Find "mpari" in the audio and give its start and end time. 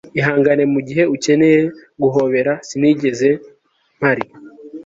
3.97-4.25